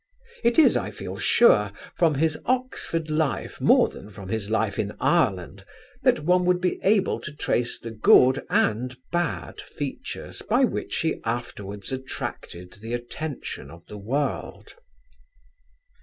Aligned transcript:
It 0.43 0.57
is, 0.57 0.75
I 0.75 0.89
feel 0.89 1.15
sure, 1.17 1.71
from 1.95 2.15
his 2.15 2.35
Oxford 2.45 3.11
life 3.11 3.61
more 3.61 3.87
than 3.87 4.09
from 4.09 4.29
his 4.29 4.49
life 4.49 4.79
in 4.79 4.93
Ireland 4.99 5.63
that 6.01 6.21
one 6.21 6.43
would 6.45 6.59
be 6.59 6.79
able 6.81 7.19
to 7.19 7.31
trace 7.31 7.77
the 7.79 7.91
good 7.91 8.43
and 8.49 8.97
bad 9.11 9.61
features 9.61 10.41
by 10.41 10.63
which 10.65 11.01
he 11.01 11.21
afterwards 11.23 11.91
attracted 11.91 12.73
the 12.81 12.93
attention 12.95 13.69
of 13.69 13.85
the 13.85 13.97
world." 13.99 14.73